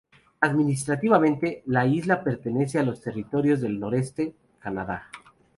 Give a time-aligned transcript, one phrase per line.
[0.39, 5.11] Administrativamente, la isla pertenece a los Territorios del Noroeste, Canadá.